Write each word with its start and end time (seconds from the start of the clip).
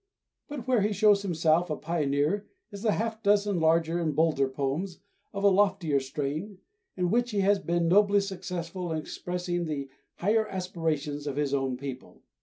But 0.47 0.67
where 0.67 0.81
he 0.81 0.93
shows 0.93 1.21
himself 1.21 1.69
a 1.69 1.75
pioneer 1.75 2.47
is 2.71 2.81
the 2.81 2.93
half 2.93 3.21
dozen 3.21 3.59
larger 3.59 3.99
and 3.99 4.15
bolder 4.15 4.47
poems, 4.49 4.97
of 5.31 5.43
a 5.43 5.47
loftier 5.47 5.99
strain, 5.99 6.57
in 6.97 7.11
which 7.11 7.29
he 7.29 7.41
has 7.41 7.59
been 7.59 7.87
nobly 7.87 8.21
successful 8.21 8.91
in 8.91 8.97
expressing 8.97 9.65
the 9.65 9.89
higher 10.15 10.47
aspirations 10.47 11.27
of 11.27 11.35
his 11.35 11.53
own 11.53 11.77
people. 11.77 12.23